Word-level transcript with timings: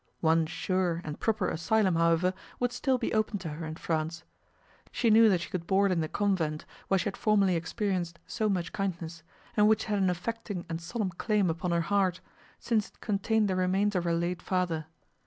One 0.21 0.47
sure, 0.47 0.99
and 1.03 1.19
proper 1.19 1.47
asylum, 1.49 1.95
however, 1.95 2.33
would 2.59 2.71
still 2.71 2.97
be 2.97 3.13
open 3.13 3.37
to 3.37 3.49
her 3.49 3.67
in 3.67 3.75
France. 3.75 4.23
She 4.91 5.11
knew 5.11 5.29
that 5.29 5.41
she 5.41 5.51
could 5.51 5.67
board 5.67 5.91
in 5.91 6.01
the 6.01 6.07
convent, 6.07 6.65
where 6.87 6.97
she 6.97 7.05
had 7.05 7.15
formerly 7.15 7.55
experienced 7.55 8.17
so 8.25 8.49
much 8.49 8.73
kindness, 8.73 9.21
and 9.55 9.67
which 9.67 9.85
had 9.85 9.99
an 9.99 10.09
affecting 10.09 10.65
and 10.69 10.81
solemn 10.81 11.11
claim 11.11 11.51
upon 11.51 11.69
her 11.69 11.81
heart, 11.81 12.19
since 12.57 12.87
it 12.89 12.99
contained 12.99 13.47
the 13.47 13.55
remains 13.55 13.95
of 13.95 14.05
her 14.05 14.15
late 14.15 14.41
father. 14.41 14.87